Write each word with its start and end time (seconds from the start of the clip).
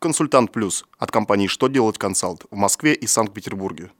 Консультант 0.00 0.52
Плюс 0.52 0.84
от 0.96 1.10
компании 1.10 1.48
«Что 1.48 1.66
делать 1.66 1.98
консалт» 1.98 2.44
в 2.52 2.54
Москве 2.54 2.94
и 2.94 3.08
Санкт-Петербурге. 3.08 3.90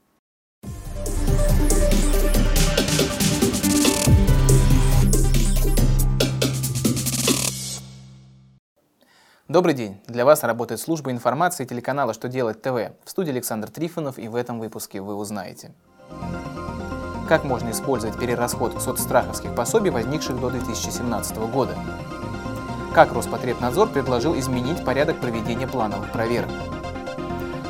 Добрый 9.49 9.73
день! 9.73 9.99
Для 10.07 10.23
вас 10.23 10.43
работает 10.43 10.79
служба 10.79 11.11
информации 11.11 11.65
телеканала 11.65 12.13
«Что 12.13 12.29
делать 12.29 12.61
ТВ». 12.61 12.93
В 13.03 13.09
студии 13.09 13.31
Александр 13.31 13.69
Трифонов 13.69 14.17
и 14.17 14.29
в 14.29 14.35
этом 14.35 14.59
выпуске 14.59 15.01
вы 15.01 15.15
узнаете. 15.15 15.73
Как 17.27 17.43
можно 17.43 17.71
использовать 17.71 18.17
перерасход 18.17 18.81
соцстраховских 18.81 19.53
пособий, 19.53 19.91
возникших 19.91 20.39
до 20.39 20.49
2017 20.49 21.35
года? 21.51 21.77
Как 22.93 23.13
Роспотребнадзор 23.13 23.89
предложил 23.89 24.37
изменить 24.39 24.83
порядок 24.83 25.21
проведения 25.21 25.67
плановых 25.67 26.11
проверок? 26.11 26.49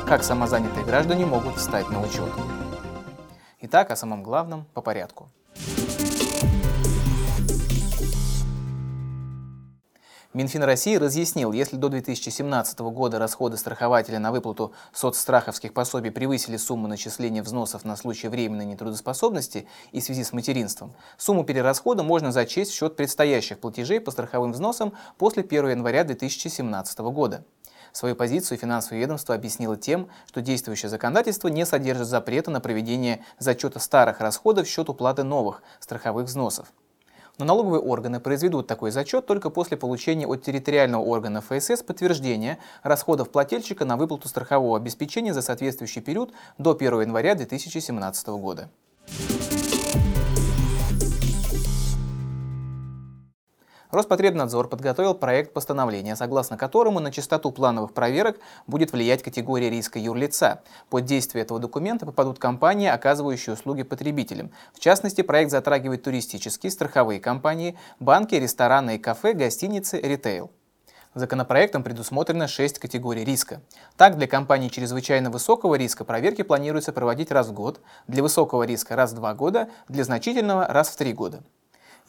Как 0.06 0.24
самозанятые 0.24 0.84
граждане 0.84 1.26
могут 1.26 1.56
встать 1.56 1.90
на 1.90 2.00
учет? 2.00 2.30
Итак, 3.60 3.90
о 3.90 3.96
самом 3.96 4.22
главном 4.22 4.64
по 4.72 4.80
порядку. 4.80 5.28
Минфин 10.40 10.62
России 10.62 10.96
разъяснил, 10.96 11.52
если 11.52 11.76
до 11.76 11.90
2017 11.90 12.78
года 12.78 13.18
расходы 13.18 13.58
страхователя 13.58 14.18
на 14.18 14.32
выплату 14.32 14.72
соцстраховских 14.90 15.74
пособий 15.74 16.10
превысили 16.10 16.56
сумму 16.56 16.88
начисления 16.88 17.42
взносов 17.42 17.84
на 17.84 17.94
случай 17.94 18.28
временной 18.28 18.64
нетрудоспособности 18.64 19.68
и 19.92 20.00
в 20.00 20.02
связи 20.02 20.24
с 20.24 20.32
материнством, 20.32 20.94
сумму 21.18 21.44
перерасхода 21.44 22.02
можно 22.02 22.32
зачесть 22.32 22.70
в 22.70 22.74
счет 22.74 22.96
предстоящих 22.96 23.58
платежей 23.58 24.00
по 24.00 24.10
страховым 24.12 24.52
взносам 24.52 24.94
после 25.18 25.42
1 25.42 25.72
января 25.72 26.04
2017 26.04 27.00
года. 27.00 27.44
Свою 27.92 28.16
позицию 28.16 28.56
финансовое 28.56 29.00
ведомство 29.00 29.34
объяснило 29.34 29.76
тем, 29.76 30.08
что 30.26 30.40
действующее 30.40 30.88
законодательство 30.88 31.48
не 31.48 31.66
содержит 31.66 32.06
запрета 32.06 32.50
на 32.50 32.62
проведение 32.62 33.22
зачета 33.38 33.78
старых 33.78 34.20
расходов 34.20 34.66
в 34.66 34.70
счет 34.70 34.88
уплаты 34.88 35.22
новых 35.22 35.62
страховых 35.80 36.28
взносов. 36.28 36.72
Но 37.40 37.46
налоговые 37.46 37.80
органы 37.80 38.20
произведут 38.20 38.66
такой 38.66 38.90
зачет 38.90 39.24
только 39.24 39.48
после 39.48 39.78
получения 39.78 40.26
от 40.26 40.42
территориального 40.42 41.02
органа 41.02 41.40
ФСС 41.40 41.82
подтверждения 41.82 42.58
расходов 42.82 43.30
плательщика 43.30 43.86
на 43.86 43.96
выплату 43.96 44.28
страхового 44.28 44.76
обеспечения 44.76 45.32
за 45.32 45.40
соответствующий 45.40 46.02
период 46.02 46.32
до 46.58 46.72
1 46.72 47.00
января 47.00 47.34
2017 47.34 48.28
года. 48.28 48.68
Роспотребнадзор 53.90 54.68
подготовил 54.68 55.14
проект 55.14 55.52
постановления, 55.52 56.14
согласно 56.14 56.56
которому 56.56 57.00
на 57.00 57.10
частоту 57.10 57.50
плановых 57.50 57.92
проверок 57.92 58.38
будет 58.66 58.92
влиять 58.92 59.22
категория 59.22 59.68
риска 59.68 59.98
юрлица. 59.98 60.62
Под 60.90 61.04
действие 61.04 61.42
этого 61.42 61.58
документа 61.58 62.06
попадут 62.06 62.38
компании, 62.38 62.88
оказывающие 62.88 63.54
услуги 63.54 63.82
потребителям. 63.82 64.52
В 64.72 64.78
частности, 64.78 65.22
проект 65.22 65.50
затрагивает 65.50 66.04
туристические, 66.04 66.70
страховые 66.70 67.18
компании, 67.18 67.76
банки, 67.98 68.36
рестораны 68.36 68.96
и 68.96 68.98
кафе, 68.98 69.32
гостиницы, 69.32 70.00
ритейл. 70.00 70.52
Законопроектом 71.14 71.82
предусмотрено 71.82 72.46
6 72.46 72.78
категорий 72.78 73.24
риска. 73.24 73.60
Так, 73.96 74.16
для 74.16 74.28
компаний 74.28 74.70
чрезвычайно 74.70 75.28
высокого 75.30 75.74
риска 75.74 76.04
проверки 76.04 76.42
планируется 76.42 76.92
проводить 76.92 77.32
раз 77.32 77.48
в 77.48 77.52
год, 77.52 77.80
для 78.06 78.22
высокого 78.22 78.62
риска 78.62 78.94
раз 78.94 79.10
в 79.10 79.16
два 79.16 79.34
года, 79.34 79.68
для 79.88 80.04
значительного 80.04 80.68
раз 80.68 80.90
в 80.90 80.96
три 80.96 81.12
года. 81.12 81.42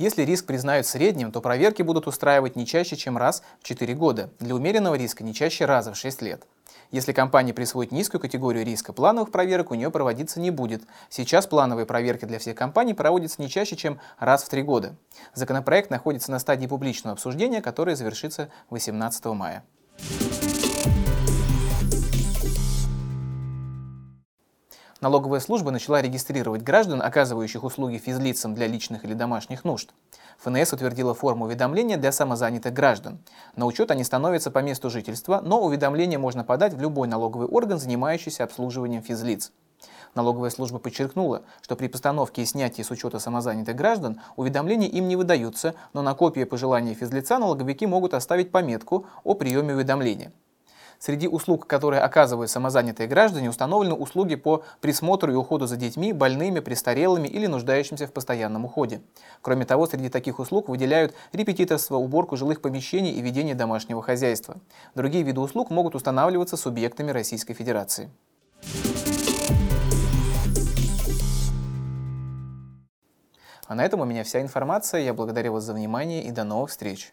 Если 0.02 0.24
риск 0.24 0.48
признают 0.48 0.88
средним, 0.88 1.32
то 1.32 1.42
проверки 1.42 1.84
будут 1.84 2.08
устраивать 2.08 2.56
не 2.56 2.66
чаще, 2.66 2.96
чем 2.96 3.20
раз 3.20 3.44
в 3.60 3.68
4 3.68 3.94
года, 3.94 4.32
для 4.40 4.56
умеренного 4.56 4.96
риска 4.96 5.24
не 5.24 5.32
чаще 5.32 5.66
раза 5.66 5.94
в 5.94 5.96
6 5.96 6.24
лет. 6.24 6.42
Если 6.90 7.14
компания 7.14 7.54
присвоит 7.54 7.92
низкую 7.92 8.20
категорию 8.20 8.66
риска, 8.66 8.94
плановых 8.94 9.30
проверок 9.30 9.70
у 9.70 9.76
нее 9.76 9.92
проводиться 9.92 10.40
не 10.40 10.50
будет. 10.50 10.82
Сейчас 11.10 11.46
плановые 11.46 11.86
проверки 11.86 12.26
для 12.26 12.40
всех 12.40 12.56
компаний 12.56 12.96
проводятся 12.96 13.44
не 13.44 13.48
чаще, 13.48 13.76
чем 13.76 14.00
раз 14.18 14.44
в 14.44 14.50
три 14.50 14.64
года. 14.64 14.96
Законопроект 15.36 15.92
находится 15.92 16.32
на 16.32 16.40
стадии 16.40 16.66
публичного 16.66 17.14
обсуждения, 17.14 17.62
которое 17.62 17.96
завершится 17.96 18.50
18 18.72 19.26
мая. 19.26 19.64
Налоговая 25.02 25.40
служба 25.40 25.72
начала 25.72 26.00
регистрировать 26.00 26.62
граждан, 26.62 27.02
оказывающих 27.02 27.64
услуги 27.64 27.98
физлицам 27.98 28.54
для 28.54 28.68
личных 28.68 29.04
или 29.04 29.16
домашних 29.16 29.64
нужд. 29.64 29.90
ФНС 30.38 30.74
утвердила 30.74 31.16
форму 31.16 31.46
уведомления 31.46 31.98
для 31.98 32.12
самозанятых 32.12 32.72
граждан. 32.72 33.18
На 33.56 33.66
учет 33.66 33.90
они 33.90 34.04
становятся 34.04 34.52
по 34.52 34.60
месту 34.60 34.92
жительства, 34.92 35.42
но 35.44 35.60
уведомление 35.60 36.20
можно 36.20 36.44
подать 36.44 36.76
в 36.76 36.80
любой 36.80 37.08
налоговый 37.08 37.48
орган, 37.48 37.80
занимающийся 37.80 38.44
обслуживанием 38.44 39.02
физлиц. 39.02 39.52
Налоговая 40.14 40.52
служба 40.52 40.78
подчеркнула, 40.78 41.42
что 41.64 41.76
при 41.76 41.88
постановке 41.88 42.44
и 42.44 42.46
снятии 42.46 42.84
с 42.84 42.92
учета 42.92 43.18
самозанятых 43.18 43.76
граждан 43.76 44.22
уведомления 44.36 44.88
им 44.88 45.08
не 45.08 45.16
выдаются, 45.16 45.74
но 45.94 46.04
на 46.04 46.14
копии 46.14 46.44
пожелания 46.44 46.94
физлица 46.94 47.40
налоговики 47.40 47.88
могут 47.88 48.14
оставить 48.14 48.52
пометку 48.52 49.08
о 49.24 49.34
приеме 49.34 49.74
уведомления. 49.74 50.32
Среди 51.04 51.28
услуг, 51.28 51.66
которые 51.66 52.00
оказывают 52.00 52.52
самозанятые 52.52 53.08
граждане, 53.08 53.50
установлены 53.50 53.96
услуги 53.96 54.36
по 54.36 54.64
присмотру 54.82 55.32
и 55.32 55.36
уходу 55.36 55.66
за 55.66 55.76
детьми, 55.76 56.14
больными, 56.14 56.60
престарелыми 56.60 57.28
или 57.28 57.48
нуждающимся 57.48 58.06
в 58.06 58.14
постоянном 58.14 58.66
уходе. 58.66 59.02
Кроме 59.42 59.66
того, 59.66 59.88
среди 59.88 60.10
таких 60.10 60.38
услуг 60.38 60.70
выделяют 60.70 61.16
репетиторство, 61.34 61.96
уборку 61.96 62.38
жилых 62.38 62.62
помещений 62.62 63.14
и 63.14 63.22
ведение 63.22 63.56
домашнего 63.56 64.04
хозяйства. 64.04 64.58
Другие 64.94 65.24
виды 65.24 65.40
услуг 65.40 65.72
могут 65.72 65.96
устанавливаться 65.96 66.56
субъектами 66.56 67.10
Российской 67.10 67.56
Федерации. 67.56 68.12
А 73.66 73.74
на 73.74 73.84
этом 73.84 74.02
у 74.02 74.06
меня 74.06 74.24
вся 74.24 74.40
информация. 74.40 75.02
Я 75.02 75.16
благодарю 75.16 75.54
вас 75.54 75.64
за 75.64 75.74
внимание 75.74 76.24
и 76.26 76.30
до 76.30 76.44
новых 76.44 76.70
встреч. 76.70 77.12